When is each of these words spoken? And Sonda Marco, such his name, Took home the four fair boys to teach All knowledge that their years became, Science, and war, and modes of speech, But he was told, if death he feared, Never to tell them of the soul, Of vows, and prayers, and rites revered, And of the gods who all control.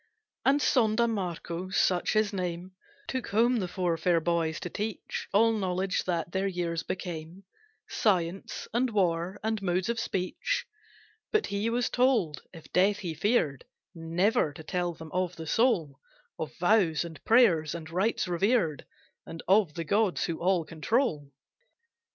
And 0.45 0.59
Sonda 0.61 1.07
Marco, 1.07 1.69
such 1.69 2.13
his 2.13 2.33
name, 2.33 2.71
Took 3.07 3.27
home 3.27 3.57
the 3.57 3.67
four 3.67 3.95
fair 3.97 4.19
boys 4.19 4.59
to 4.61 4.69
teach 4.71 5.27
All 5.31 5.53
knowledge 5.53 6.05
that 6.05 6.31
their 6.31 6.47
years 6.47 6.81
became, 6.81 7.43
Science, 7.87 8.67
and 8.73 8.89
war, 8.89 9.39
and 9.43 9.61
modes 9.61 9.89
of 9.89 9.99
speech, 9.99 10.65
But 11.31 11.45
he 11.45 11.69
was 11.69 11.87
told, 11.91 12.41
if 12.51 12.73
death 12.73 12.97
he 12.97 13.13
feared, 13.13 13.63
Never 13.93 14.53
to 14.53 14.63
tell 14.63 14.95
them 14.95 15.11
of 15.11 15.35
the 15.35 15.45
soul, 15.45 15.99
Of 16.39 16.57
vows, 16.57 17.05
and 17.05 17.23
prayers, 17.23 17.75
and 17.75 17.87
rites 17.91 18.27
revered, 18.27 18.87
And 19.27 19.43
of 19.47 19.75
the 19.75 19.83
gods 19.83 20.23
who 20.23 20.39
all 20.39 20.65
control. 20.65 21.31